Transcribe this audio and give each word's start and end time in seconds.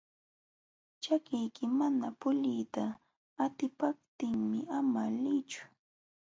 Ćhakiyki 1.01 1.65
mana 1.77 2.07
puliyta 2.19 2.85
atipaptinqa 3.43 4.61
ama 4.77 5.03
liychu. 5.21 5.63